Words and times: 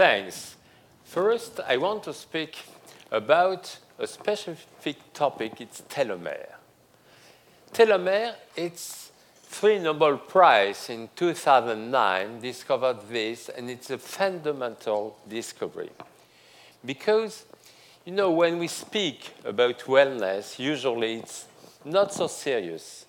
Thanks. 0.00 0.56
First, 1.04 1.60
I 1.68 1.76
want 1.76 2.04
to 2.04 2.14
speak 2.14 2.56
about 3.10 3.76
a 3.98 4.06
specific 4.06 4.96
topic. 5.12 5.60
It's 5.60 5.82
telomere. 5.90 6.54
Telomere, 7.74 8.32
it's 8.56 9.12
three 9.42 9.78
Nobel 9.78 10.16
Prize 10.16 10.88
in 10.88 11.10
2009 11.14 12.40
discovered 12.40 13.10
this, 13.10 13.50
and 13.50 13.68
it's 13.68 13.90
a 13.90 13.98
fundamental 13.98 15.18
discovery. 15.28 15.90
Because, 16.82 17.44
you 18.06 18.12
know, 18.12 18.30
when 18.30 18.58
we 18.58 18.68
speak 18.68 19.34
about 19.44 19.80
wellness, 19.80 20.58
usually 20.58 21.16
it's 21.16 21.44
not 21.84 22.14
so 22.14 22.26
serious. 22.26 23.04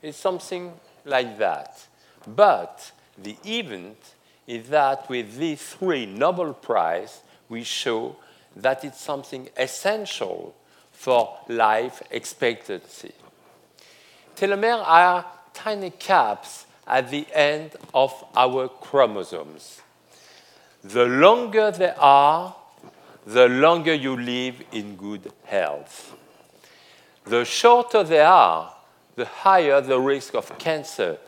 It's 0.00 0.16
something 0.16 0.72
like 1.04 1.36
that. 1.36 1.86
But 2.26 2.90
the 3.18 3.36
event 3.44 3.98
is 4.46 4.68
that 4.68 5.08
with 5.08 5.36
these 5.36 5.62
three 5.62 6.06
Nobel 6.06 6.54
Prize, 6.54 7.20
we 7.48 7.64
show 7.64 8.16
that 8.54 8.84
it's 8.84 9.00
something 9.00 9.48
essential 9.56 10.54
for 10.92 11.38
life 11.48 12.02
expectancy. 12.10 13.12
Telomeres 14.36 14.82
are 14.86 15.24
tiny 15.52 15.90
caps 15.90 16.66
at 16.86 17.10
the 17.10 17.26
end 17.32 17.72
of 17.92 18.12
our 18.36 18.68
chromosomes. 18.68 19.80
The 20.84 21.04
longer 21.04 21.70
they 21.70 21.92
are, 21.98 22.54
the 23.26 23.48
longer 23.48 23.92
you 23.92 24.16
live 24.16 24.62
in 24.72 24.96
good 24.96 25.32
health. 25.44 26.14
The 27.24 27.44
shorter 27.44 28.04
they 28.04 28.20
are, 28.20 28.72
the 29.16 29.24
higher 29.24 29.80
the 29.80 29.98
risk 29.98 30.34
of 30.34 30.56
cancer, 30.58 31.18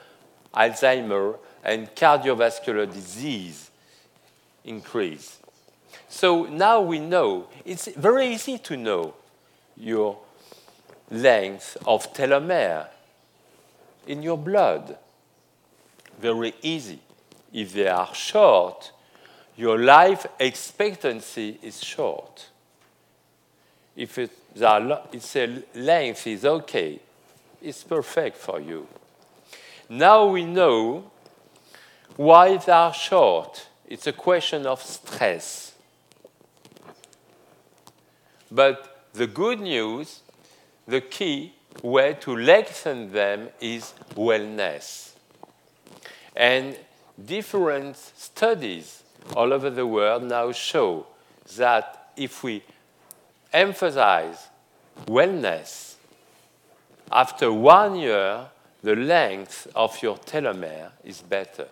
Alzheimer, 0.55 1.39
and 1.69 1.95
cardiovascular 1.95 2.91
disease 2.91 3.71
increase. 4.65 5.39
So 6.09 6.45
now 6.45 6.81
we 6.81 6.99
know, 6.99 7.49
it's 7.65 7.89
very 7.89 8.29
easy 8.29 8.59
to 8.59 8.77
know 8.77 9.15
your 9.77 10.19
length 11.11 11.77
of 11.87 12.13
telomere 12.15 12.87
in 14.07 14.23
your 14.23 14.39
blood. 14.39 14.97
Very 16.19 16.55
easy. 16.63 17.01
If 17.53 17.75
they 17.75 17.89
are 17.89 18.15
short, 18.15 18.93
your 19.57 19.79
life 19.79 20.27
expectancy 20.41 21.59
is 21.63 21.85
short. 21.85 22.49
If 23.95 24.17
it, 24.19 24.31
it's 25.13 25.37
a 25.37 25.63
length 25.75 26.27
is 26.27 26.45
okay, 26.45 27.01
it's 27.61 27.85
perfect 27.85 28.37
for 28.39 28.61
you. 28.61 28.87
Now 29.89 30.27
we 30.27 30.45
know 30.45 31.11
why 32.19 32.57
they 32.57 32.73
are 32.73 32.93
short. 32.93 33.69
It's 33.87 34.09
a 34.09 34.13
question 34.13 34.67
of 34.67 34.83
stress. 34.83 35.73
But 38.51 39.07
the 39.13 39.29
good 39.29 39.61
news, 39.61 40.23
the 40.89 41.01
key 41.01 41.55
way 41.81 42.15
to 42.15 42.35
lengthen 42.35 43.13
them 43.13 43.51
is 43.61 43.95
wellness. 44.17 45.13
And 46.35 46.77
different 47.25 47.97
studies 47.97 49.05
all 49.37 49.53
over 49.53 49.71
the 49.71 49.87
world 49.87 50.25
now 50.25 50.51
show 50.51 51.07
that 51.57 52.11
if 52.17 52.43
we 52.43 52.65
emphasize 53.53 54.49
wellness, 55.07 55.95
after 57.13 57.53
one 57.53 57.95
year, 57.95 58.47
the 58.83 58.97
length 58.97 59.69
of 59.77 60.03
your 60.03 60.17
telomere 60.17 60.91
is 61.05 61.21
better. 61.21 61.69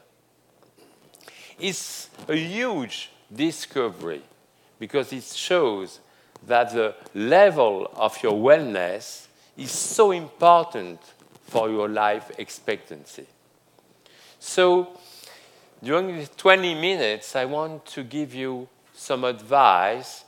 It's 1.59 2.11
a 2.29 2.37
huge 2.37 3.11
discovery 3.35 4.23
because 4.79 5.13
it 5.13 5.25
shows 5.25 6.01
that 6.47 6.73
the 6.73 6.95
level 7.15 7.91
of 7.95 8.23
your 8.23 8.35
wellness 8.35 9.27
is 9.57 9.71
so 9.71 10.13
important 10.13 11.01
for 11.47 11.71
your 11.71 11.89
life 11.89 12.31
expectancy. 12.39 13.27
So, 14.39 14.99
during 15.83 16.19
the 16.19 16.27
20 16.27 16.75
minutes, 16.75 17.37
I 17.37 17.45
want 17.47 17.87
to 17.87 18.03
give 18.03 18.35
you 18.35 18.69
some 18.95 19.25
advice 19.25 20.25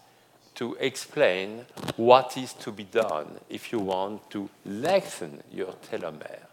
to 0.55 0.77
explain 0.81 1.65
what 1.97 2.37
is 2.37 2.53
to 2.55 2.73
be 2.73 2.85
done 2.85 3.39
if 3.49 3.71
you 3.71 3.79
want 3.79 4.31
to 4.31 4.49
lengthen 4.65 5.43
your 5.53 5.75
telomere. 5.91 6.47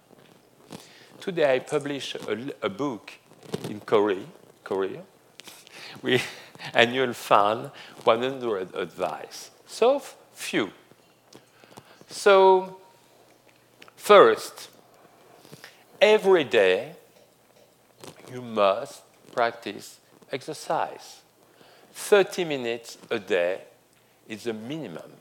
Today, 1.20 1.56
I 1.56 1.60
publish 1.60 2.16
a, 2.16 2.54
a 2.62 2.70
book 2.70 3.14
in 3.70 3.80
Korea, 3.80 4.26
Korea 4.66 5.04
with 6.02 6.22
annual 6.74 7.14
fund 7.14 7.72
100 8.04 8.76
advice. 8.76 9.52
So 9.66 10.02
few. 10.34 10.72
So, 12.10 12.78
first, 13.96 14.70
every 16.02 16.44
day 16.44 16.94
you 18.32 18.42
must 18.42 19.02
practice 19.32 20.00
exercise. 20.32 21.22
30 21.94 22.44
minutes 22.46 22.98
a 23.10 23.20
day 23.20 23.62
is 24.28 24.44
the 24.44 24.54
minimum. 24.54 25.12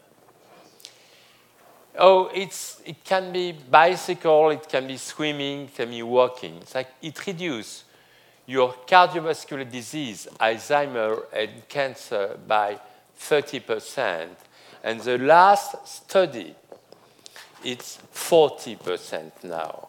Oh, 1.96 2.28
it's, 2.34 2.82
it 2.84 3.04
can 3.04 3.32
be 3.32 3.52
bicycle, 3.52 4.50
it 4.50 4.68
can 4.68 4.86
be 4.86 4.96
swimming, 4.96 5.62
it 5.62 5.74
can 5.76 5.90
be 5.90 6.02
walking. 6.02 6.56
It's 6.56 6.74
like 6.74 6.88
it 7.00 7.24
reduces 7.26 7.84
your 8.46 8.74
cardiovascular 8.86 9.70
disease, 9.70 10.28
Alzheimer, 10.40 11.24
and 11.32 11.68
cancer 11.68 12.38
by 12.46 12.78
30%. 13.18 14.28
And 14.82 15.00
the 15.00 15.18
last 15.18 15.86
study 15.86 16.54
it's 17.64 17.98
40% 18.12 19.44
now. 19.44 19.88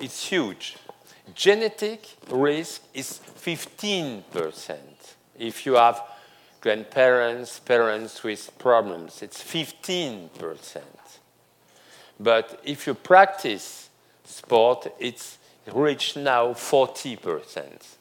It's 0.00 0.26
huge. 0.26 0.76
Genetic 1.32 2.16
risk 2.28 2.82
is 2.92 3.20
15%. 3.40 4.74
If 5.38 5.64
you 5.64 5.74
have 5.74 6.02
grandparents, 6.60 7.60
parents 7.60 8.24
with 8.24 8.50
problems, 8.58 9.22
it's 9.22 9.42
15%. 9.42 10.80
But 12.18 12.60
if 12.64 12.86
you 12.86 12.94
practice 12.94 13.88
sport, 14.24 14.92
it's 14.98 15.38
reached 15.72 16.16
now 16.16 16.48
40%. 16.48 17.96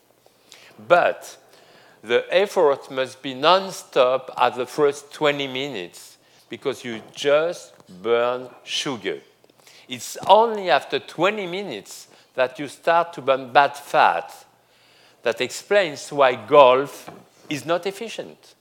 But 0.87 1.37
the 2.03 2.25
effort 2.31 2.89
must 2.89 3.21
be 3.21 3.33
non-stop 3.33 4.31
at 4.37 4.55
the 4.55 4.65
first 4.65 5.13
20 5.13 5.47
minutes 5.47 6.17
because 6.49 6.83
you 6.83 7.01
just 7.13 7.73
burn 8.01 8.49
sugar. 8.63 9.19
It's 9.87 10.17
only 10.27 10.69
after 10.69 10.99
20 10.99 11.47
minutes 11.47 12.07
that 12.33 12.57
you 12.59 12.67
start 12.67 13.13
to 13.13 13.21
burn 13.21 13.51
bad 13.51 13.75
fat. 13.75 14.45
That 15.23 15.41
explains 15.41 16.11
why 16.11 16.35
golf 16.35 17.09
is 17.49 17.65
not 17.65 17.85
efficient. 17.85 18.55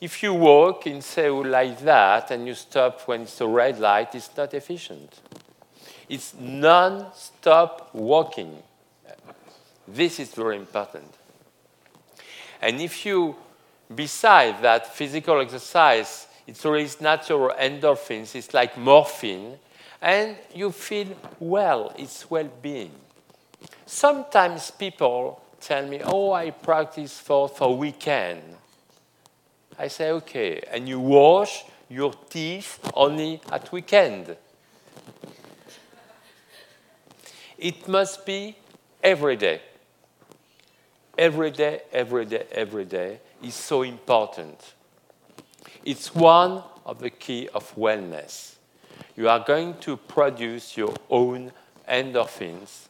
If 0.00 0.22
you 0.22 0.34
walk 0.34 0.86
in 0.86 1.00
Seoul 1.00 1.46
like 1.46 1.80
that 1.80 2.30
and 2.30 2.46
you 2.46 2.54
stop 2.54 3.00
when 3.08 3.22
it's 3.22 3.40
a 3.40 3.46
red 3.46 3.78
light, 3.78 4.14
it's 4.14 4.36
not 4.36 4.52
efficient. 4.52 5.20
It's 6.08 6.34
non 6.38 7.06
stop 7.14 7.90
walking. 7.92 8.62
This 9.88 10.20
is 10.20 10.30
very 10.34 10.56
important. 10.56 11.12
And 12.60 12.80
if 12.80 13.04
you, 13.04 13.36
beside 13.94 14.62
that 14.62 14.94
physical 14.94 15.40
exercise, 15.40 16.26
it 16.46 16.62
releases 16.64 17.00
natural 17.00 17.50
endorphins. 17.58 18.34
It's 18.34 18.54
like 18.54 18.76
morphine. 18.78 19.58
And 20.00 20.36
you 20.54 20.70
feel 20.72 21.08
well. 21.40 21.92
It's 21.96 22.30
well 22.30 22.48
being. 22.62 22.92
Sometimes 23.84 24.70
people 24.70 25.42
tell 25.60 25.86
me, 25.86 26.00
oh, 26.04 26.32
I 26.32 26.50
practice 26.50 27.18
for, 27.18 27.48
for 27.48 27.76
weekend. 27.76 28.42
I 29.78 29.88
say, 29.88 30.10
okay. 30.12 30.62
And 30.70 30.88
you 30.88 31.00
wash 31.00 31.64
your 31.88 32.12
teeth 32.30 32.78
only 32.94 33.40
at 33.50 33.70
weekend. 33.72 34.36
It 37.58 37.88
must 37.88 38.26
be 38.26 38.56
every 39.02 39.36
day. 39.36 39.60
Every 41.16 41.50
day, 41.50 41.80
every 41.92 42.26
day, 42.26 42.44
every 42.52 42.84
day 42.84 43.20
is 43.42 43.54
so 43.54 43.82
important. 43.82 44.74
It's 45.84 46.14
one 46.14 46.62
of 46.84 46.98
the 46.98 47.10
key 47.10 47.48
of 47.54 47.74
wellness. 47.74 48.56
You 49.16 49.28
are 49.28 49.40
going 49.40 49.78
to 49.78 49.96
produce 49.96 50.76
your 50.76 50.94
own 51.08 51.52
endorphins 51.88 52.88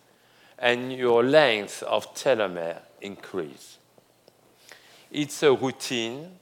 and 0.58 0.92
your 0.92 1.22
length 1.22 1.82
of 1.84 2.12
telomere 2.14 2.80
increase. 3.00 3.78
It's 5.12 5.42
a 5.42 5.52
routine. 5.52 6.38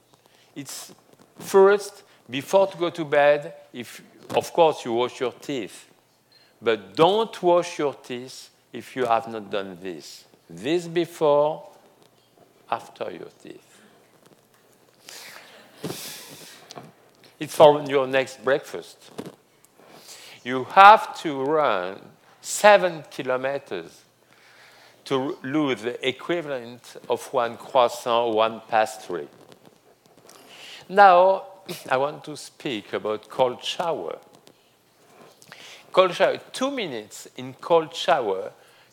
It's 0.56 0.94
first, 1.38 2.02
before 2.30 2.68
to 2.68 2.76
go 2.78 2.90
to 2.90 3.04
bed, 3.04 3.54
if 3.72 4.02
of 4.34 4.52
course 4.52 4.84
you 4.84 4.94
wash 4.94 5.20
your 5.20 5.32
teeth. 5.32 5.90
But 6.64 6.96
don't 6.96 7.42
wash 7.42 7.78
your 7.78 7.92
teeth 7.92 8.48
if 8.72 8.96
you 8.96 9.04
have 9.04 9.28
not 9.28 9.50
done 9.50 9.76
this. 9.82 10.24
This 10.48 10.88
before, 10.88 11.68
after 12.70 13.10
your 13.10 13.28
teeth. 13.42 13.80
It's 17.38 17.54
for 17.54 17.82
your 17.86 18.06
next 18.06 18.42
breakfast. 18.42 19.10
You 20.42 20.64
have 20.64 21.20
to 21.20 21.42
run 21.42 22.00
seven 22.40 23.04
kilometers 23.10 24.00
to 25.04 25.36
lose 25.42 25.82
the 25.82 26.08
equivalent 26.08 26.96
of 27.10 27.30
one 27.34 27.58
croissant, 27.58 28.34
one 28.34 28.62
pastry. 28.70 29.28
Now, 30.88 31.44
I 31.90 31.98
want 31.98 32.24
to 32.24 32.38
speak 32.38 32.94
about 32.94 33.28
cold 33.28 33.62
shower. 33.62 34.18
Cold 35.94 36.12
shower, 36.12 36.38
two 36.52 36.72
minutes 36.72 37.28
in 37.36 37.54
cold 37.54 37.94
shower 37.94 38.50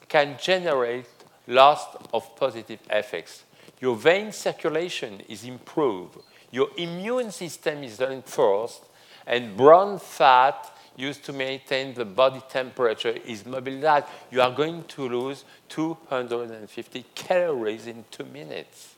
can 0.07 0.37
generate 0.39 1.07
lots 1.47 1.83
of 2.13 2.35
positive 2.35 2.79
effects. 2.91 3.43
Your 3.79 3.95
vein 3.95 4.31
circulation 4.31 5.19
is 5.27 5.43
improved, 5.43 6.19
your 6.51 6.69
immune 6.77 7.31
system 7.31 7.83
is 7.83 7.99
reinforced, 7.99 8.83
and 9.25 9.57
brown 9.57 9.97
fat 9.97 10.71
used 10.95 11.25
to 11.25 11.33
maintain 11.33 11.95
the 11.95 12.05
body 12.05 12.43
temperature 12.47 13.15
is 13.25 13.47
mobilized. 13.47 14.05
You 14.29 14.43
are 14.43 14.51
going 14.51 14.83
to 14.89 15.09
lose 15.09 15.43
250 15.69 17.05
calories 17.15 17.87
in 17.87 18.05
two 18.11 18.25
minutes. 18.25 18.93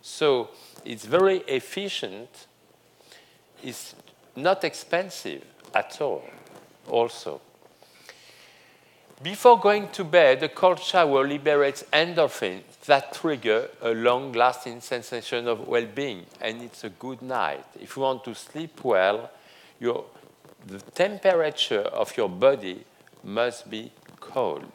So 0.00 0.50
it's 0.84 1.04
very 1.04 1.44
efficient. 1.46 2.48
It's 3.62 3.94
not 4.34 4.64
expensive 4.64 5.44
at 5.72 6.00
all, 6.00 6.24
also. 6.88 7.40
Before 9.22 9.60
going 9.60 9.88
to 9.90 10.02
bed, 10.02 10.42
a 10.42 10.48
cold 10.48 10.80
shower 10.80 11.26
liberates 11.26 11.84
endorphins 11.92 12.62
that 12.86 13.12
trigger 13.12 13.68
a 13.80 13.90
long 13.94 14.32
lasting 14.32 14.80
sensation 14.80 15.46
of 15.46 15.68
well 15.68 15.86
being, 15.86 16.26
and 16.40 16.60
it's 16.60 16.82
a 16.82 16.88
good 16.88 17.22
night. 17.22 17.64
If 17.80 17.96
you 17.96 18.02
want 18.02 18.24
to 18.24 18.34
sleep 18.34 18.82
well, 18.82 19.30
your, 19.78 20.04
the 20.66 20.80
temperature 20.80 21.82
of 21.82 22.16
your 22.16 22.28
body 22.28 22.84
must 23.22 23.70
be 23.70 23.92
cold. 24.18 24.66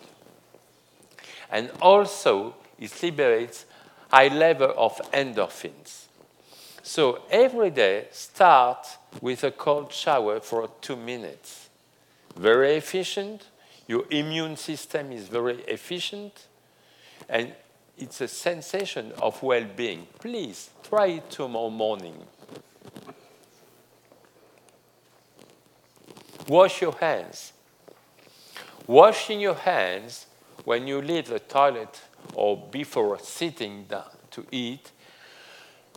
And 1.52 1.70
also, 1.82 2.56
it 2.80 3.04
liberates 3.04 3.66
high 4.10 4.30
level 4.30 4.74
of 4.78 4.96
endorphins. 5.12 6.06
So 6.84 7.24
every 7.30 7.72
day, 7.72 8.08
start 8.12 8.88
with 9.20 9.44
a 9.44 9.52
cold 9.52 9.92
shower 9.92 10.40
for 10.40 10.70
two 10.80 10.96
minutes. 10.96 11.67
Very 12.38 12.76
efficient. 12.76 13.48
Your 13.88 14.06
immune 14.10 14.58
system 14.58 15.12
is 15.12 15.28
very 15.28 15.62
efficient. 15.64 16.48
And 17.28 17.54
it's 17.98 18.22
a 18.22 18.28
sensation 18.28 19.12
of 19.22 19.42
well 19.42 19.66
being. 19.76 20.08
Please 20.20 20.70
try 20.84 21.08
it 21.08 21.30
tomorrow 21.30 21.70
morning. 21.70 22.16
Wash 26.48 26.82
your 26.82 26.94
hands. 26.94 27.54
Washing 28.86 29.42
your 29.42 29.56
hands 29.56 30.28
when 30.64 30.88
you 30.88 31.02
leave 31.02 31.28
the 31.28 31.40
toilet 31.40 32.02
or 32.34 32.58
before 32.72 33.20
sitting 33.20 33.86
down 33.86 34.12
to 34.32 34.46
eat 34.52 34.92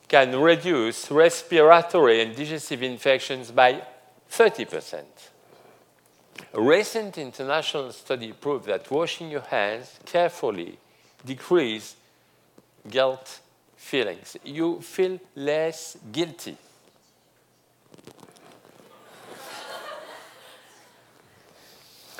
can 0.08 0.34
reduce 0.40 1.08
respiratory 1.10 2.20
and 2.20 2.34
digestive 2.34 2.82
infections 2.82 3.52
by 3.52 3.80
30%. 4.28 5.04
A 6.52 6.60
recent 6.60 7.18
international 7.18 7.92
study 7.92 8.32
proved 8.32 8.66
that 8.66 8.90
washing 8.90 9.30
your 9.30 9.42
hands 9.42 9.98
carefully 10.04 10.78
decreases 11.24 11.96
guilt 12.88 13.40
feelings. 13.76 14.36
You 14.44 14.80
feel 14.80 15.18
less 15.34 15.96
guilty. 16.12 16.56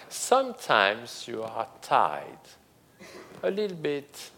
Sometimes 0.08 1.26
you 1.26 1.43
are 1.43 1.67
tired, 1.82 2.25
a 3.43 3.50
little 3.50 3.76
bit, 3.76 4.31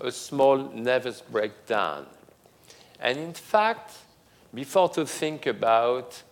a 0.00 0.10
small 0.10 0.56
nervous 0.56 1.20
breakdown. 1.20 2.06
And 2.98 3.18
in 3.18 3.34
fact, 3.34 3.92
before 4.54 4.88
to 4.90 5.04
think 5.04 5.46
about 5.46 6.22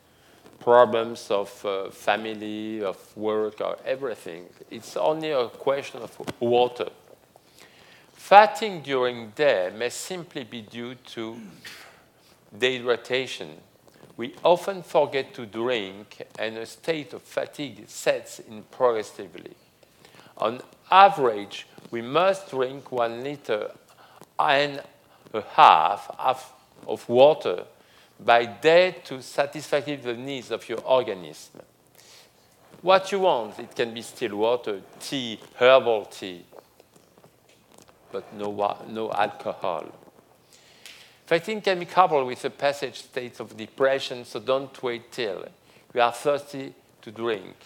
problems 0.64 1.30
of 1.30 1.66
uh, 1.66 1.90
family, 1.90 2.82
of 2.82 2.96
work, 3.14 3.60
or 3.60 3.76
everything, 3.84 4.46
it's 4.70 4.96
only 4.96 5.30
a 5.30 5.46
question 5.48 6.00
of 6.00 6.18
water. 6.40 6.88
Fatting 8.14 8.80
during 8.80 9.28
day 9.36 9.70
may 9.76 9.90
simply 9.90 10.42
be 10.42 10.62
due 10.62 10.94
to 10.94 11.36
dehydration. 12.58 13.48
We 14.16 14.34
often 14.42 14.82
forget 14.82 15.34
to 15.34 15.44
drink, 15.44 16.22
and 16.38 16.56
a 16.56 16.64
state 16.64 17.12
of 17.12 17.20
fatigue 17.22 17.84
sets 17.86 18.38
in 18.38 18.62
progressively. 18.70 19.54
On 20.38 20.62
average, 20.90 21.66
we 21.90 22.00
must 22.00 22.50
drink 22.50 22.90
one 22.90 23.22
liter 23.22 23.70
and 24.38 24.82
a 25.34 25.42
half 25.42 26.10
of 26.86 27.06
water 27.06 27.64
by 28.24 28.46
day 28.46 28.96
to 29.04 29.22
satisfy 29.22 29.80
the 29.80 30.14
needs 30.14 30.50
of 30.50 30.68
your 30.68 30.80
organism. 30.84 31.60
What 32.82 33.12
you 33.12 33.20
want, 33.20 33.58
it 33.58 33.74
can 33.74 33.94
be 33.94 34.02
still 34.02 34.36
water, 34.36 34.80
tea, 35.00 35.40
herbal 35.56 36.06
tea, 36.06 36.44
but 38.12 38.32
no, 38.34 38.78
no 38.88 39.10
alcohol. 39.10 39.86
Fighting 41.26 41.60
can 41.60 41.78
be 41.78 41.86
coupled 41.86 42.26
with 42.26 42.44
a 42.44 42.50
passage 42.50 43.00
state 43.00 43.40
of 43.40 43.56
depression, 43.56 44.24
so 44.24 44.38
don't 44.40 44.82
wait 44.82 45.10
till 45.10 45.46
you 45.94 46.00
are 46.00 46.12
thirsty 46.12 46.74
to 47.00 47.10
drink. 47.10 47.56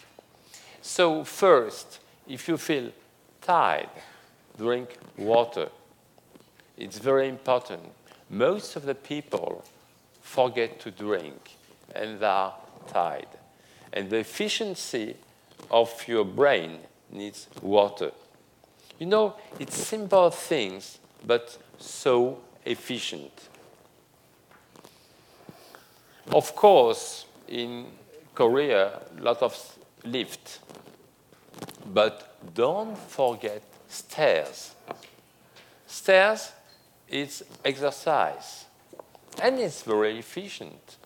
So, 0.81 1.25
first, 1.25 1.99
if 2.29 2.47
you 2.47 2.57
feel 2.57 2.93
tired, 3.43 3.91
drink 4.57 4.97
water. 5.17 5.69
It's 6.77 6.99
very 6.99 7.29
important 7.29 7.83
most 8.31 8.77
of 8.77 8.85
the 8.85 8.95
people 8.95 9.65
forget 10.29 10.79
to 10.81 10.91
drink 10.91 11.57
and 11.95 12.21
they 12.21 12.27
are 12.27 12.55
tired. 12.87 13.33
And 13.93 14.11
the 14.11 14.19
efficiency 14.19 15.17
of 15.71 16.07
your 16.07 16.25
brain 16.25 16.79
needs 17.11 17.49
water. 17.63 18.13
You 18.99 19.07
know, 19.07 19.37
it's 19.59 19.77
simple 19.77 20.31
things, 20.31 20.99
but 21.27 21.57
so 21.79 22.41
efficient. 22.65 23.33
Of 26.31 26.55
course, 26.55 27.25
in 27.49 27.87
Korea, 28.35 29.01
a 29.19 29.23
lot 29.23 29.43
of 29.43 29.57
lift, 30.05 30.61
but 31.87 32.37
don't 32.55 32.99
forget 32.99 33.63
stairs. 33.89 34.75
Stairs 35.87 36.53
it's 37.09 37.43
exercise. 37.65 38.68
And 39.41 39.59
it's 39.59 39.83
very 39.83 40.19
efficient. 40.19 40.97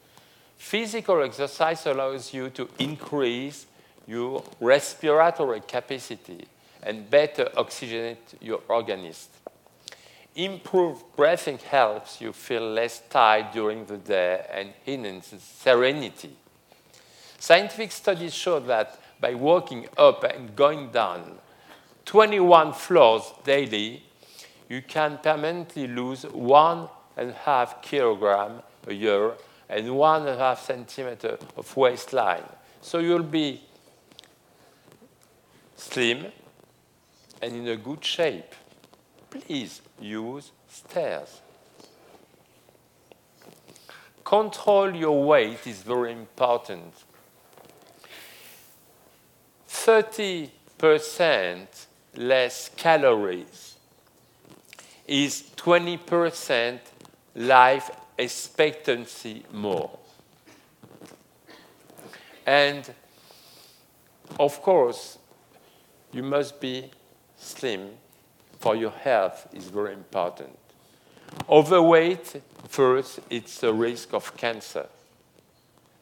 Physical 0.57 1.23
exercise 1.23 1.87
allows 1.87 2.33
you 2.33 2.51
to 2.51 2.69
increase 2.79 3.67
your 4.07 4.45
respiratory 4.61 5.61
capacity 5.61 6.47
and 6.83 7.09
better 7.11 7.45
oxygenate 7.57 8.17
your 8.41 8.61
organism. 8.69 9.31
Improved 10.35 11.05
breathing 11.15 11.59
helps 11.59 12.21
you 12.21 12.33
feel 12.33 12.63
less 12.63 13.03
tired 13.11 13.53
during 13.53 13.85
the 13.85 13.99
day 13.99 14.45
and 14.51 14.73
enhances 14.87 15.43
serenity. 15.43 16.35
Scientific 17.39 17.93
studies 17.93 18.33
show 18.33 18.59
that 18.61 18.99
by 19.21 19.35
walking 19.35 19.87
up 19.99 20.25
and 20.25 20.57
going 20.57 20.91
down 20.91 21.39
21 22.07 22.73
floors 22.73 23.33
daily, 23.45 24.03
you 24.69 24.81
can 24.81 25.19
permanently 25.23 25.87
lose 25.87 26.23
one 26.25 26.89
and 27.17 27.33
half 27.33 27.83
kilogram 27.83 28.63
a 28.87 28.93
year 28.93 29.33
and 29.69 29.95
one 29.97 30.23
and 30.23 30.31
a 30.31 30.37
half 30.37 30.65
centimeter 30.65 31.39
of 31.57 31.77
waistline. 31.77 32.45
So 32.81 32.99
you'll 32.99 33.23
be 33.23 33.63
slim 35.77 36.27
and 37.41 37.57
in 37.57 37.69
a 37.69 37.77
good 37.77 38.05
shape. 38.05 38.55
Please 39.31 39.81
use 40.01 40.53
stairs. 40.69 41.41
Control 44.25 44.95
your 44.95 45.25
weight 45.25 45.67
is 45.67 45.83
very 45.83 46.13
important. 46.13 46.95
30% 49.69 51.67
less 52.17 52.69
calories 52.77 53.77
is 55.07 55.51
20% 55.57 56.79
life 57.35 57.91
expectancy 58.19 59.45
more. 59.53 59.99
And 62.47 62.93
of 64.39 64.61
course, 64.63 65.19
you 66.13 66.23
must 66.23 66.61
be 66.61 66.91
slim 67.37 67.91
for 68.61 68.77
your 68.77 68.91
health 68.91 69.49
is 69.53 69.65
very 69.65 69.93
important. 69.93 70.57
Overweight, 71.49 72.43
first, 72.69 73.21
it's 73.29 73.63
a 73.63 73.73
risk 73.73 74.13
of 74.15 74.37
cancer, 74.37 74.87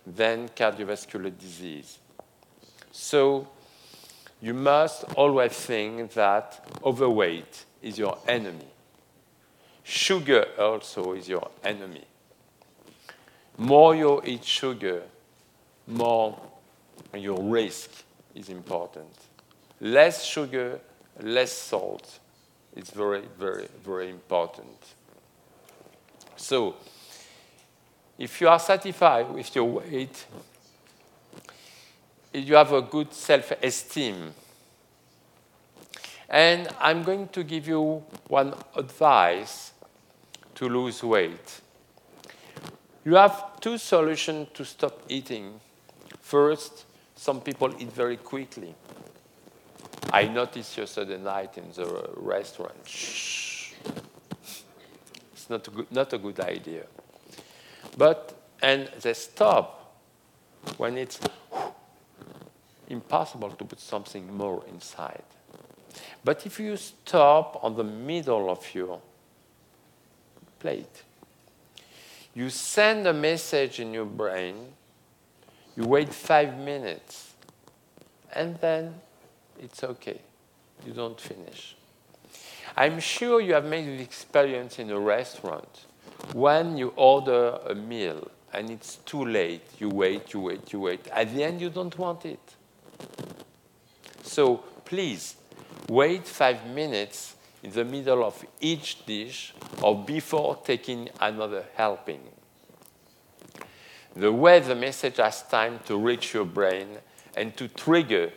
then 0.06 0.48
cardiovascular 0.50 1.36
disease. 1.38 1.98
So 2.92 3.48
you 4.42 4.54
must 4.54 5.04
always 5.16 5.52
think 5.52 6.12
that 6.12 6.66
overweight 6.84 7.64
is 7.82 7.98
your 7.98 8.18
enemy. 8.26 8.66
Sugar 9.90 10.46
also 10.56 11.14
is 11.14 11.28
your 11.28 11.50
enemy. 11.64 12.04
More 13.58 13.96
you 13.96 14.22
eat 14.24 14.44
sugar, 14.44 15.02
more 15.88 16.38
your 17.12 17.42
risk 17.42 17.90
is 18.32 18.50
important. 18.50 19.10
Less 19.80 20.24
sugar, 20.24 20.78
less 21.20 21.50
salt 21.50 22.20
is 22.76 22.88
very, 22.90 23.24
very, 23.36 23.66
very 23.84 24.10
important. 24.10 24.78
So, 26.36 26.76
if 28.16 28.40
you 28.40 28.48
are 28.48 28.60
satisfied 28.60 29.28
with 29.28 29.52
your 29.56 29.64
weight, 29.64 30.24
you 32.32 32.54
have 32.54 32.72
a 32.72 32.82
good 32.82 33.12
self 33.12 33.50
esteem. 33.60 34.34
And 36.28 36.68
I'm 36.78 37.02
going 37.02 37.26
to 37.30 37.42
give 37.42 37.66
you 37.66 38.04
one 38.28 38.54
advice 38.76 39.72
to 40.60 40.68
lose 40.68 41.02
weight. 41.02 41.62
You 43.06 43.14
have 43.14 43.58
two 43.60 43.78
solutions 43.78 44.48
to 44.52 44.62
stop 44.62 45.00
eating. 45.08 45.58
First, 46.20 46.84
some 47.16 47.40
people 47.40 47.74
eat 47.78 47.90
very 47.90 48.18
quickly. 48.18 48.74
I 50.12 50.28
noticed 50.28 50.76
yesterday 50.76 51.16
night 51.16 51.56
in 51.56 51.72
the 51.72 52.10
restaurant. 52.14 52.86
Shh. 52.86 53.72
It's 55.32 55.48
not 55.48 55.66
a 55.66 55.70
good, 55.70 55.90
not 55.90 56.12
a 56.12 56.18
good 56.18 56.40
idea. 56.40 56.84
But, 57.96 58.34
and 58.60 58.86
they 59.00 59.14
stop 59.14 59.96
when 60.76 60.98
it's 60.98 61.20
impossible 62.86 63.52
to 63.52 63.64
put 63.64 63.80
something 63.80 64.36
more 64.36 64.62
inside. 64.68 65.24
But 66.22 66.44
if 66.44 66.60
you 66.60 66.76
stop 66.76 67.64
on 67.64 67.76
the 67.76 67.84
middle 67.84 68.50
of 68.50 68.74
your 68.74 69.00
plate, 70.60 71.02
you 72.34 72.50
send 72.50 73.06
a 73.06 73.12
message 73.12 73.80
in 73.80 73.92
your 73.92 74.04
brain 74.04 74.54
you 75.80 75.86
wait 75.86 76.12
five 76.12 76.58
minutes, 76.58 77.32
and 78.34 78.58
then 78.58 78.94
it's 79.58 79.82
okay. 79.82 80.20
You 80.84 80.92
don't 80.92 81.20
finish. 81.20 81.74
I'm 82.76 83.00
sure 83.00 83.40
you 83.40 83.54
have 83.54 83.64
made 83.64 83.86
the 83.86 84.02
experience 84.02 84.78
in 84.78 84.90
a 84.90 84.98
restaurant 84.98 85.86
when 86.34 86.76
you 86.76 86.92
order 86.96 87.58
a 87.66 87.74
meal 87.74 88.30
and 88.52 88.68
it's 88.68 88.96
too 88.96 89.24
late. 89.24 89.62
You 89.78 89.88
wait, 89.88 90.32
you 90.32 90.40
wait, 90.40 90.72
you 90.72 90.80
wait. 90.80 91.06
At 91.08 91.34
the 91.34 91.44
end, 91.44 91.60
you 91.60 91.70
don't 91.70 91.96
want 91.98 92.26
it. 92.26 92.54
So 94.22 94.58
please 94.84 95.36
wait 95.88 96.26
five 96.26 96.66
minutes 96.66 97.36
in 97.62 97.70
the 97.70 97.84
middle 97.84 98.24
of 98.24 98.44
each 98.60 99.04
dish 99.06 99.54
or 99.82 100.04
before 100.04 100.56
taking 100.64 101.08
another 101.20 101.64
helping 101.74 102.20
the 104.14 104.32
way 104.32 104.60
the 104.60 104.74
message 104.74 105.16
has 105.16 105.42
time 105.42 105.80
to 105.86 105.96
reach 105.96 106.34
your 106.34 106.44
brain 106.44 106.88
and 107.36 107.56
to 107.56 107.68
trigger 107.68 108.32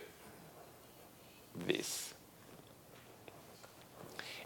this. 1.68 2.14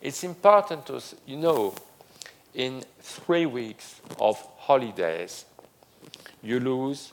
It's 0.01 0.23
important 0.23 0.85
to, 0.87 1.01
you 1.25 1.37
know, 1.37 1.75
in 2.53 2.83
three 3.01 3.45
weeks 3.45 3.99
of 4.19 4.41
holidays, 4.57 5.45
you 6.41 6.59
lose 6.59 7.11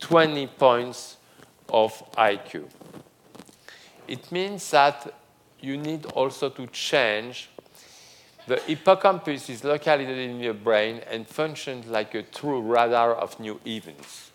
20 0.00 0.46
points 0.46 1.16
of 1.68 1.92
IQ. 2.12 2.68
It 4.08 4.32
means 4.32 4.70
that 4.70 5.14
you 5.60 5.76
need 5.76 6.06
also 6.06 6.48
to 6.48 6.66
change 6.68 7.50
the 8.52 8.58
hippocampus 8.66 9.48
is 9.48 9.64
located 9.64 10.10
in 10.10 10.38
your 10.38 10.52
brain 10.52 11.00
and 11.10 11.26
functions 11.26 11.86
like 11.86 12.14
a 12.14 12.22
true 12.22 12.60
radar 12.60 13.14
of 13.14 13.40
new 13.40 13.58
events. 13.66 14.30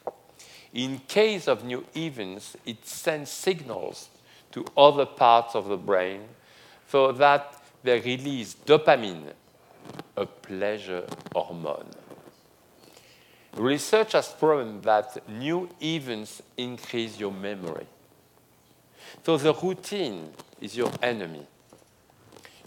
In 0.73 0.97
case 1.07 1.47
of 1.47 1.63
new 1.63 1.85
events, 1.95 2.57
it 2.65 2.83
sends 2.83 3.29
signals 3.29 4.09
to 4.53 4.65
other 4.75 5.05
parts 5.05 5.53
of 5.53 5.67
the 5.67 5.77
brain 5.77 6.21
so 6.87 7.11
that 7.11 7.61
they 7.83 7.99
release 7.99 8.55
dopamine, 8.65 9.33
a 10.15 10.25
pleasure 10.25 11.05
hormone. 11.35 11.91
Research 13.55 14.13
has 14.13 14.29
proven 14.29 14.81
that 14.81 15.29
new 15.29 15.69
events 15.79 16.41
increase 16.57 17.19
your 17.19 17.31
memory. 17.31 17.85
So 19.23 19.37
the 19.37 19.53
routine 19.53 20.31
is 20.59 20.75
your 20.75 20.91
enemy. 21.03 21.45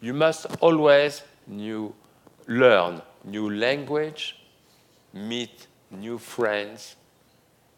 You 0.01 0.15
must 0.15 0.47
always 0.61 1.23
new, 1.51 1.95
learn 2.47 3.03
new 3.25 3.51
language, 3.51 4.37
meet 5.13 5.67
new 5.91 6.19
friends, 6.19 6.97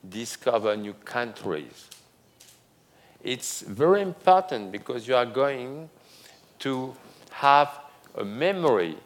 discover 0.08 0.76
new 0.76 0.92
countries. 0.92 1.88
It's 3.22 3.62
very 3.62 4.02
important 4.02 4.72
because 4.72 5.06
you 5.06 5.14
are 5.14 5.26
going 5.26 5.88
to 6.60 6.94
have 7.30 7.80
a 8.16 8.24
memory 8.24 8.96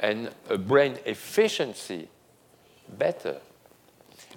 and 0.00 0.30
a 0.48 0.58
brain 0.58 0.98
efficiency 1.04 2.08
better. 2.98 3.38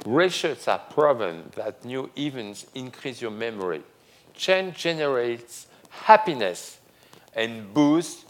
Research 0.06 0.66
have 0.66 0.90
proven 0.90 1.52
that 1.56 1.86
new 1.86 2.10
events 2.18 2.66
increase 2.76 3.22
your 3.22 3.32
memory. 3.32 3.82
Change 4.34 4.78
generates 4.78 5.68
happiness 5.90 6.80
and 7.36 7.74
boosts 7.74 8.26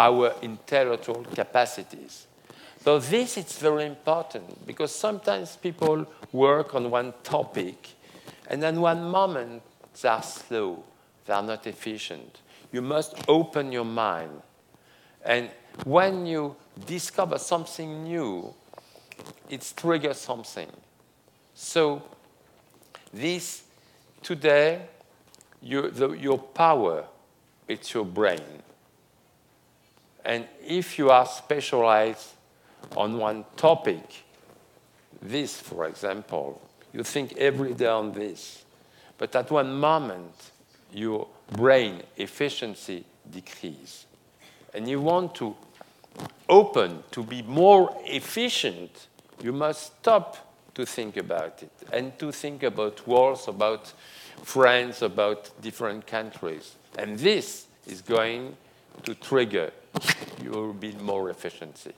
our 0.00 0.32
intellectual 0.40 1.26
capacities. 1.34 2.26
So 2.82 2.98
this 2.98 3.36
is 3.36 3.58
very 3.58 3.84
important 3.84 4.66
because 4.66 4.94
sometimes 4.94 5.56
people 5.56 6.06
work 6.32 6.74
on 6.74 6.90
one 6.90 7.12
topic 7.22 7.90
and 8.48 8.62
then 8.62 8.80
one 8.80 9.04
moment 9.10 9.62
they 10.00 10.08
are 10.08 10.22
slow, 10.22 10.82
they 11.26 11.34
are 11.34 11.42
not 11.42 11.66
efficient. 11.66 12.40
You 12.72 12.80
must 12.80 13.14
open 13.28 13.72
your 13.72 13.84
mind. 13.84 14.40
And 15.22 15.50
when 15.84 16.24
you 16.24 16.56
discover 16.86 17.36
something 17.36 18.04
new, 18.04 18.54
it 19.50 19.70
triggers 19.76 20.16
something. 20.16 20.70
So 21.52 22.02
this 23.12 23.64
today, 24.22 24.80
your, 25.60 25.90
the, 25.90 26.12
your 26.12 26.38
power, 26.38 27.04
it's 27.68 27.92
your 27.92 28.06
brain. 28.06 28.62
And 30.24 30.46
if 30.66 30.98
you 30.98 31.10
are 31.10 31.26
specialized 31.26 32.28
on 32.96 33.18
one 33.18 33.44
topic, 33.56 34.24
this, 35.22 35.60
for 35.60 35.86
example, 35.86 36.60
you 36.92 37.02
think 37.02 37.36
every 37.36 37.74
day 37.74 37.86
on 37.86 38.12
this, 38.12 38.64
but 39.18 39.34
at 39.36 39.50
one 39.50 39.72
moment, 39.74 40.34
your 40.92 41.28
brain 41.52 42.02
efficiency 42.16 43.04
decrease. 43.30 44.06
And 44.74 44.88
you 44.88 45.00
want 45.00 45.34
to 45.36 45.54
open, 46.48 47.02
to 47.12 47.22
be 47.22 47.42
more 47.42 47.96
efficient, 48.04 49.08
you 49.42 49.52
must 49.52 49.98
stop 49.98 50.36
to 50.74 50.86
think 50.86 51.16
about 51.16 51.62
it 51.62 51.70
and 51.92 52.18
to 52.18 52.32
think 52.32 52.62
about 52.62 53.06
wars, 53.06 53.48
about 53.48 53.92
friends, 54.42 55.02
about 55.02 55.50
different 55.60 56.06
countries. 56.06 56.74
And 56.96 57.18
this 57.18 57.66
is 57.86 58.00
going 58.00 58.56
to 59.04 59.14
trigger 59.14 59.72
you 60.42 60.50
will 60.50 60.72
build 60.72 61.00
more 61.00 61.30
efficiency. 61.30 61.92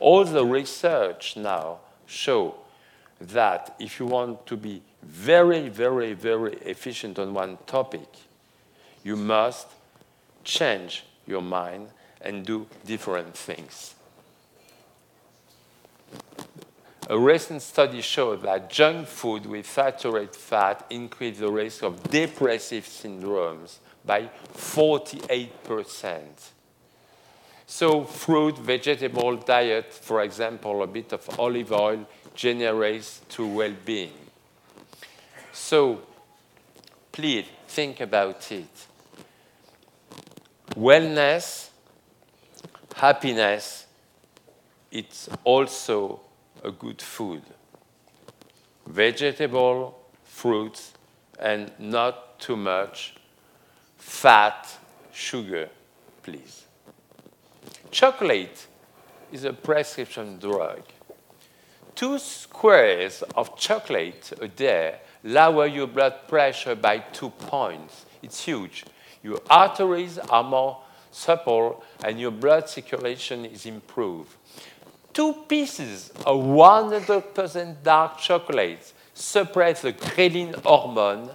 All 0.00 0.24
the 0.24 0.44
research 0.44 1.36
now 1.36 1.78
show 2.06 2.54
that 3.20 3.74
if 3.78 3.98
you 3.98 4.06
want 4.06 4.46
to 4.46 4.56
be 4.56 4.82
very, 5.02 5.68
very, 5.68 6.12
very 6.12 6.54
efficient 6.54 7.18
on 7.18 7.34
one 7.34 7.58
topic, 7.66 8.08
you 9.02 9.16
must 9.16 9.68
change 10.44 11.04
your 11.26 11.42
mind 11.42 11.88
and 12.20 12.44
do 12.44 12.66
different 12.84 13.36
things. 13.36 13.94
A 17.08 17.18
recent 17.18 17.62
study 17.62 18.00
showed 18.02 18.42
that 18.42 18.70
junk 18.70 19.08
food 19.08 19.46
with 19.46 19.68
saturated 19.68 20.36
fat 20.36 20.86
increased 20.90 21.40
the 21.40 21.50
risk 21.50 21.82
of 21.82 22.02
depressive 22.10 22.84
syndromes 22.84 23.78
by 24.04 24.28
48 24.52 25.64
percent 25.64 26.50
so 27.70 28.02
fruit, 28.02 28.56
vegetable 28.56 29.36
diet, 29.36 29.92
for 29.92 30.22
example, 30.22 30.82
a 30.82 30.86
bit 30.86 31.12
of 31.12 31.38
olive 31.38 31.70
oil 31.70 32.06
generates 32.34 33.20
to 33.28 33.46
well-being. 33.46 34.14
So 35.52 36.00
please 37.12 37.44
think 37.66 38.00
about 38.00 38.50
it. 38.50 38.86
wellness, 40.70 41.68
happiness, 42.96 43.86
it's 44.90 45.28
also 45.44 46.20
a 46.64 46.70
good 46.70 47.00
food. 47.00 47.42
Vegetable, 48.86 49.98
fruits, 50.24 50.92
and 51.38 51.70
not 51.78 52.40
too 52.40 52.56
much 52.56 53.14
fat, 53.96 54.78
sugar, 55.12 55.68
please. 56.22 56.64
Chocolate 57.90 58.66
is 59.32 59.44
a 59.44 59.52
prescription 59.52 60.38
drug. 60.38 60.82
Two 61.94 62.18
squares 62.18 63.22
of 63.34 63.56
chocolate 63.56 64.32
a 64.40 64.48
day 64.48 64.98
lower 65.24 65.66
your 65.66 65.86
blood 65.86 66.28
pressure 66.28 66.74
by 66.74 66.98
two 66.98 67.30
points. 67.30 68.06
It's 68.22 68.44
huge. 68.44 68.84
Your 69.22 69.40
arteries 69.50 70.18
are 70.18 70.44
more 70.44 70.80
supple 71.10 71.82
and 72.04 72.20
your 72.20 72.30
blood 72.30 72.68
circulation 72.68 73.44
is 73.44 73.66
improved. 73.66 74.34
Two 75.18 75.32
pieces 75.48 76.12
of 76.24 76.44
100% 76.44 77.82
dark 77.82 78.18
chocolate 78.18 78.92
suppress 79.14 79.82
the 79.82 79.92
ghrelin 79.92 80.54
hormone 80.62 81.30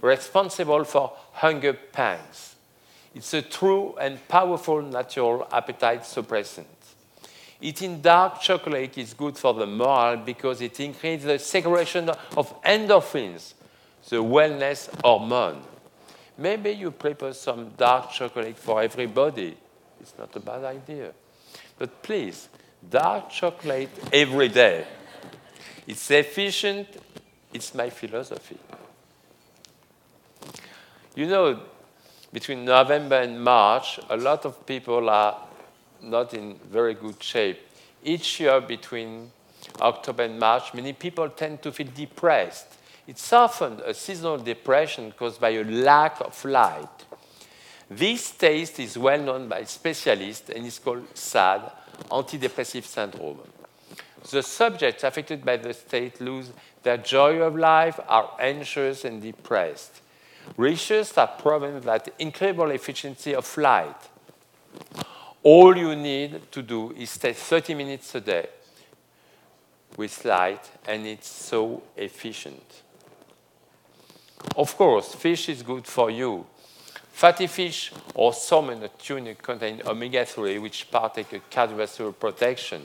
responsible 0.00 0.82
for 0.84 1.12
hunger 1.32 1.74
pangs. 1.74 2.54
It's 3.14 3.34
a 3.34 3.42
true 3.42 3.94
and 4.00 4.26
powerful 4.28 4.80
natural 4.80 5.46
appetite 5.52 6.04
suppressant. 6.04 6.64
Eating 7.60 8.00
dark 8.00 8.40
chocolate 8.40 8.96
is 8.96 9.12
good 9.12 9.36
for 9.36 9.52
the 9.52 9.66
morale 9.66 10.16
because 10.16 10.62
it 10.62 10.80
increases 10.80 11.26
the 11.26 11.38
secretion 11.38 12.08
of 12.08 12.62
endorphins, 12.62 13.52
the 14.08 14.24
wellness 14.24 14.88
hormone. 15.04 15.60
Maybe 16.38 16.70
you 16.70 16.90
prepare 16.92 17.34
some 17.34 17.72
dark 17.76 18.10
chocolate 18.10 18.56
for 18.56 18.80
everybody. 18.80 19.54
It's 20.00 20.14
not 20.18 20.34
a 20.34 20.40
bad 20.40 20.64
idea. 20.64 21.12
But 21.78 22.02
please, 22.02 22.48
dark 22.88 23.30
chocolate 23.30 23.90
every 24.12 24.48
day. 24.48 24.86
It's 25.86 26.10
efficient. 26.10 26.88
It's 27.52 27.74
my 27.74 27.90
philosophy. 27.90 28.58
You 31.14 31.26
know, 31.26 31.60
between 32.32 32.64
November 32.64 33.16
and 33.20 33.42
March, 33.42 33.98
a 34.08 34.16
lot 34.16 34.44
of 34.44 34.66
people 34.66 35.08
are 35.08 35.36
not 36.02 36.34
in 36.34 36.56
very 36.70 36.94
good 36.94 37.22
shape. 37.22 37.58
Each 38.04 38.40
year 38.40 38.60
between 38.60 39.30
October 39.80 40.24
and 40.24 40.38
March, 40.38 40.74
many 40.74 40.92
people 40.92 41.28
tend 41.30 41.62
to 41.62 41.72
feel 41.72 41.88
depressed. 41.94 42.66
It's 43.06 43.32
often 43.32 43.80
a 43.84 43.94
seasonal 43.94 44.38
depression 44.38 45.12
caused 45.18 45.40
by 45.40 45.50
a 45.50 45.64
lack 45.64 46.20
of 46.20 46.44
light. 46.44 47.06
This 47.90 48.30
taste 48.32 48.78
is 48.80 48.98
well 48.98 49.20
known 49.20 49.48
by 49.48 49.64
specialists 49.64 50.50
and 50.50 50.66
is 50.66 50.78
called 50.78 51.06
SAD, 51.14 51.72
antidepressive 52.10 52.84
syndrome. 52.84 53.40
The 54.30 54.42
subjects 54.42 55.04
affected 55.04 55.44
by 55.44 55.56
the 55.56 55.72
state 55.72 56.20
lose 56.20 56.50
their 56.82 56.98
joy 56.98 57.40
of 57.40 57.56
life, 57.56 57.98
are 58.08 58.30
anxious 58.40 59.04
and 59.04 59.22
depressed. 59.22 60.00
Researchers 60.56 61.12
have 61.12 61.38
proven 61.38 61.80
that 61.82 62.08
incredible 62.18 62.70
efficiency 62.70 63.34
of 63.34 63.56
light 63.56 63.96
all 65.42 65.76
you 65.76 65.94
need 65.94 66.50
to 66.52 66.62
do 66.62 66.92
is 66.92 67.10
stay 67.10 67.32
30 67.32 67.74
minutes 67.74 68.14
a 68.14 68.20
day 68.20 68.48
with 69.96 70.24
light, 70.24 70.70
and 70.86 71.06
it's 71.06 71.28
so 71.28 71.82
efficient. 71.96 72.82
Of 74.56 74.76
course, 74.76 75.14
fish 75.14 75.48
is 75.48 75.62
good 75.62 75.86
for 75.86 76.10
you. 76.10 76.46
Fatty 77.18 77.48
fish 77.48 77.90
or 78.14 78.32
salmon 78.32 78.80
or 78.80 78.88
tuna 78.96 79.34
contain 79.34 79.82
omega-3, 79.84 80.62
which 80.62 80.88
partake 80.88 81.32
of 81.32 81.50
cardiovascular 81.50 82.16
protection. 82.16 82.80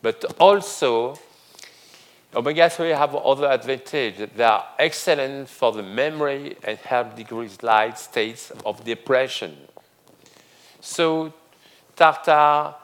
But 0.00 0.24
also, 0.40 1.18
omega-3 2.34 2.96
have 2.96 3.14
other 3.14 3.50
advantages. 3.50 4.30
They 4.34 4.42
are 4.42 4.64
excellent 4.78 5.50
for 5.50 5.70
the 5.70 5.82
memory 5.82 6.56
and 6.64 6.78
help 6.78 7.14
decrease 7.14 7.62
light 7.62 7.98
states 7.98 8.52
of 8.64 8.82
depression. 8.84 9.54
So 10.80 11.34
tartar, 11.94 12.74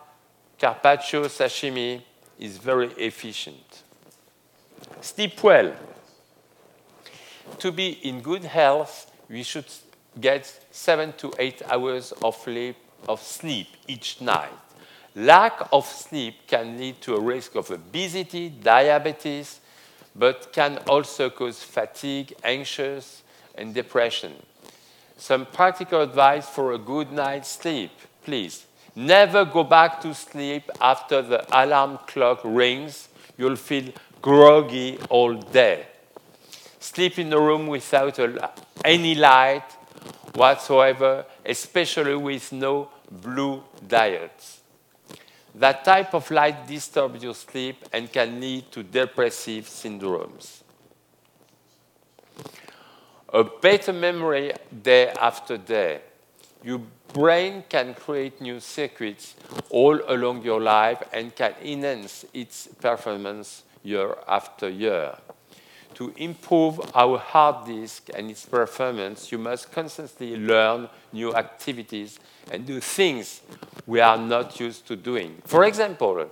carpaccio, 0.61 1.28
sashimi 1.28 2.02
is 2.38 2.59
very 2.59 2.88
efficient. 2.98 3.85
Sleep 5.00 5.42
well. 5.42 5.72
To 7.59 7.72
be 7.72 7.88
in 8.07 8.20
good 8.20 8.44
health, 8.44 9.11
we 9.31 9.42
should 9.42 9.64
get 10.20 10.66
seven 10.70 11.12
to 11.18 11.33
eight 11.38 11.62
hours 11.70 12.12
of 12.22 12.37
sleep, 13.22 13.68
each 13.87 14.20
night. 14.20 14.52
Lack 15.14 15.68
of 15.72 15.87
sleep 15.87 16.46
can 16.46 16.78
lead 16.78 17.00
to 17.00 17.16
a 17.16 17.20
risk 17.20 17.54
of 17.54 17.70
obesity, 17.70 18.48
diabetes, 18.48 19.61
but 20.14 20.52
can 20.52 20.78
also 20.88 21.31
cause 21.31 21.62
fatigue, 21.62 22.35
anxious, 22.44 23.22
and 23.54 23.74
depression. 23.74 24.33
Some 25.16 25.46
practical 25.46 26.02
advice 26.02 26.48
for 26.48 26.72
a 26.72 26.78
good 26.78 27.11
night's 27.11 27.48
sleep, 27.48 27.90
please. 28.22 28.66
Never 28.94 29.44
go 29.44 29.64
back 29.64 30.00
to 30.02 30.14
sleep 30.14 30.70
after 30.81 31.22
the 31.22 31.46
alarm 31.57 31.98
clock 32.07 32.40
rings. 32.44 33.09
You'll 33.37 33.57
feel 33.57 33.92
groggy 34.20 34.98
all 35.09 35.35
day. 35.35 35.87
Sleep 36.81 37.18
in 37.18 37.33
a 37.33 37.40
room 37.40 37.66
without 37.66 38.18
any 38.85 39.14
light 39.14 39.78
whatsoever, 40.35 41.25
especially 41.45 42.17
with 42.17 42.53
no 42.53 42.88
blue 43.11 43.62
diodes. 43.87 44.59
That 45.55 45.85
type 45.85 46.14
of 46.14 46.31
light 46.31 46.67
disturbs 46.67 47.23
your 47.23 47.35
sleep 47.35 47.85
and 47.93 48.12
can 48.12 48.41
lead 48.41 48.71
to 48.73 48.83
depressive 48.83 49.64
syndromes. 49.64 50.62
A 53.33 53.45
better 53.45 53.93
memory 53.93 54.53
day 54.83 55.09
after 55.21 55.57
day. 55.57 56.01
Your 56.62 56.81
brain 57.12 57.64
can 57.69 57.95
create 57.95 58.41
new 58.41 58.61
circuits 58.61 59.35
all 59.71 60.01
along 60.09 60.45
your 60.45 60.61
life 60.61 61.03
and 61.12 61.35
can 61.35 61.55
enhance 61.62 62.25
its 62.33 62.69
performance 62.81 63.64
year 63.83 64.17
after 64.27 64.69
year. 64.69 65.17
To 65.94 66.12
improve 66.16 66.81
our 66.94 67.18
hard 67.18 67.66
disk 67.66 68.09
and 68.14 68.31
its 68.31 68.44
performance, 68.44 69.33
you 69.33 69.38
must 69.38 69.72
constantly 69.72 70.37
learn 70.37 70.88
new 71.12 71.35
activities 71.35 72.20
and 72.51 72.64
do 72.64 72.81
things 72.81 73.40
we 73.87 74.01
are 74.01 74.18
not 74.18 74.61
used 74.61 74.87
to 74.87 74.96
doing. 74.96 75.42
For 75.44 75.64
example, 75.64 76.31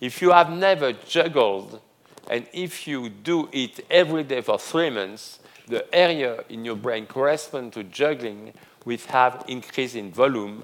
if 0.00 0.20
you 0.20 0.30
have 0.30 0.50
never 0.50 0.92
juggled 0.92 1.80
and 2.28 2.46
if 2.52 2.86
you 2.86 3.08
do 3.08 3.48
it 3.52 3.84
every 3.90 4.24
day 4.24 4.40
for 4.40 4.58
three 4.58 4.90
months, 4.90 5.38
the 5.68 5.92
area 5.94 6.44
in 6.48 6.64
your 6.64 6.76
brain 6.76 7.06
corresponding 7.06 7.70
to 7.70 7.84
juggling 7.84 8.52
which 8.84 9.06
have 9.06 9.44
increase 9.48 9.94
in 9.94 10.10
volume 10.10 10.62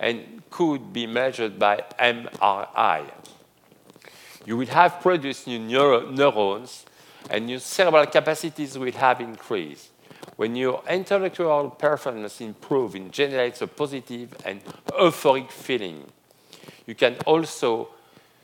and 0.00 0.42
could 0.50 0.92
be 0.92 1.06
measured 1.06 1.58
by 1.58 1.84
MRI. 1.98 3.10
You 4.44 4.56
will 4.56 4.66
have 4.66 5.00
produced 5.00 5.46
new 5.46 5.58
neuro 5.58 6.10
neurons 6.10 6.84
and 7.28 7.50
your 7.50 7.58
cerebral 7.58 8.06
capacities 8.06 8.78
will 8.78 8.92
have 8.92 9.20
increased. 9.20 9.90
When 10.36 10.56
your 10.56 10.82
intellectual 10.88 11.70
performance 11.70 12.40
improves, 12.40 12.94
it 12.94 13.10
generates 13.10 13.60
a 13.62 13.66
positive 13.66 14.34
and 14.44 14.64
euphoric 14.86 15.50
feeling. 15.50 16.10
You 16.86 16.94
can 16.94 17.16
also 17.26 17.90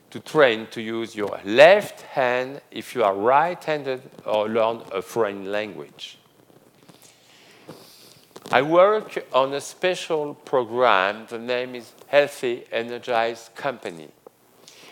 to 0.09 0.19
train 0.19 0.67
to 0.71 0.81
use 0.81 1.15
your 1.15 1.39
left 1.43 2.01
hand 2.01 2.61
if 2.71 2.95
you 2.95 3.03
are 3.03 3.15
right-handed 3.15 4.01
or 4.25 4.47
learn 4.47 4.81
a 4.91 5.01
foreign 5.01 5.51
language. 5.51 6.17
I 8.49 8.61
work 8.61 9.25
on 9.33 9.53
a 9.53 9.59
special 9.59 10.33
program. 10.33 11.25
The 11.27 11.37
name 11.37 11.75
is 11.75 11.91
Healthy 12.07 12.65
Energized 12.71 13.53
Company. 13.55 14.07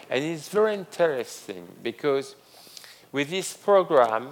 And 0.09 0.23
it's 0.23 0.49
very 0.49 0.73
interesting 0.73 1.65
because 1.81 2.35
with 3.15 3.29
this 3.29 3.53
program, 3.53 4.27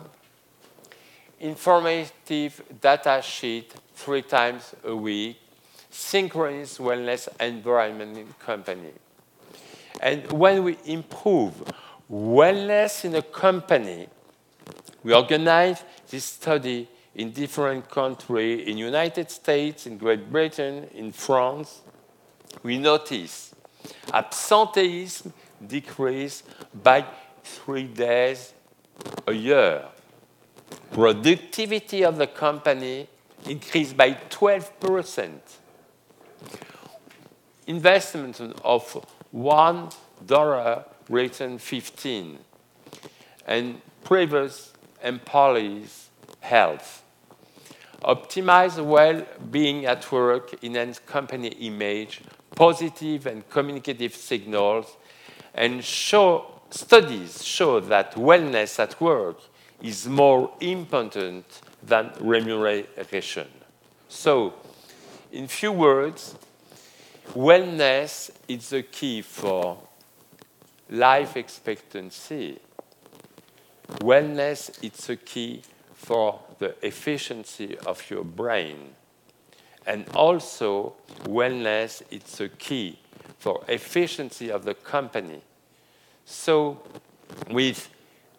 informative 1.40 2.62
data 2.82 3.22
sheet 3.24 3.74
three 3.96 4.22
times 4.22 4.76
a 4.84 4.94
week, 4.94 5.40
synchronous 5.90 6.80
wellness 6.80 7.30
environment 7.40 8.18
in 8.18 8.28
company. 8.46 8.92
And 10.02 10.30
when 10.34 10.66
we 10.66 10.78
improve 10.84 11.64
wellness 12.12 13.06
in 13.06 13.16
a 13.16 13.22
company, 13.22 14.10
we 15.02 15.14
organize 15.14 15.82
this 16.10 16.26
study 16.26 16.90
in 17.16 17.32
different 17.32 17.90
countries, 17.90 18.68
in 18.68 18.78
United 18.78 19.32
States, 19.32 19.88
in 19.88 19.98
Great 19.98 20.30
Britain, 20.30 20.90
in 20.94 21.14
France, 21.14 21.84
we 22.64 22.78
notice 22.78 23.56
absenteeism 24.14 25.32
decrease 25.66 26.44
by 26.84 27.06
three 27.46 27.86
days 27.86 28.54
a 29.28 29.34
year. 29.34 29.86
Productivity 30.92 32.04
of 32.04 32.18
the 32.18 32.28
company 32.28 33.08
increased 33.46 33.98
by 33.98 34.14
12%. 34.30 35.40
investment 37.68 38.40
of 38.64 39.06
one 39.32 39.90
dollar 40.26 40.86
return 41.10 41.58
15 41.58 42.38
and 43.48 43.82
previous 44.04 44.74
employees' 45.04 46.10
health. 46.42 47.04
Optimize 48.04 48.84
well-being 48.84 49.86
at 49.86 50.12
work, 50.12 50.62
enhance 50.64 51.00
company 51.00 51.48
image, 51.48 52.22
positive 52.56 53.26
and 53.28 53.50
communicative 53.50 54.14
signals, 54.14 54.98
and 55.54 55.84
show, 55.84 56.53
studies 56.74 57.44
show 57.44 57.80
that 57.80 58.16
wellness 58.16 58.80
at 58.80 59.00
work 59.00 59.38
is 59.82 60.08
more 60.08 60.52
important 60.60 61.46
than 61.84 62.12
remuneration. 62.20 63.48
So, 64.10 64.54
in 65.32 65.48
few 65.48 65.72
words, 65.72 66.36
wellness 67.34 68.32
is 68.48 68.70
the 68.70 68.82
key 68.82 69.22
for 69.22 69.78
life 70.90 71.38
expectancy. 71.38 72.60
Wellness 74.00 74.84
is 74.84 75.06
the 75.06 75.18
key 75.18 75.62
for 75.94 76.40
the 76.58 76.76
efficiency 76.86 77.78
of 77.86 78.10
your 78.10 78.24
brain. 78.24 78.96
And 79.86 80.08
also, 80.16 80.94
wellness 81.26 82.02
is 82.10 82.24
the 82.38 82.50
key 82.50 83.00
for 83.38 83.64
efficiency 83.68 84.50
of 84.50 84.64
the 84.66 84.74
company. 84.74 85.42
So, 86.26 86.82
with 87.50 87.90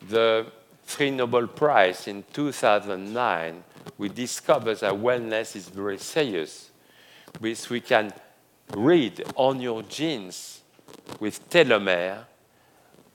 the 0.08 0.46
three 0.84 1.10
Nobel 1.10 1.46
Prize 1.46 2.08
in 2.08 2.24
2009, 2.32 3.64
we 3.98 4.08
discovered 4.08 4.80
that 4.80 4.92
wellness 4.92 5.56
is 5.56 5.68
very 5.68 5.98
serious. 5.98 6.70
Which 7.40 7.68
we 7.68 7.80
can 7.80 8.12
read 8.72 9.24
on 9.34 9.60
your 9.60 9.82
genes 9.82 10.60
with 11.20 11.48
telomere 11.50 12.24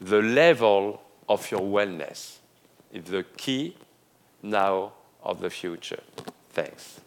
the 0.02 0.22
level 0.22 1.02
of 1.28 1.50
your 1.52 1.62
wellness. 1.62 2.38
Is 2.92 3.06
the 3.06 3.24
key 3.38 3.76
now 4.42 4.94
of 5.24 5.42
the 5.42 5.50
future. 5.50 6.02
Thanks. 6.52 7.00